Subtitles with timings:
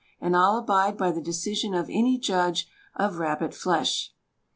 [0.19, 4.15] And I'll abide by the decision of any judge of rabbit flesh.